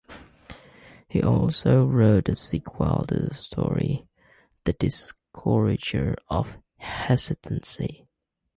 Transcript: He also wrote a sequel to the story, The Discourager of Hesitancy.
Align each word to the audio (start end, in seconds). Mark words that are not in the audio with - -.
He 1.07 1.21
also 1.21 1.85
wrote 1.85 2.27
a 2.27 2.35
sequel 2.35 3.05
to 3.07 3.19
the 3.27 3.33
story, 3.35 4.07
The 4.63 4.73
Discourager 4.73 6.15
of 6.27 6.57
Hesitancy. 6.79 8.07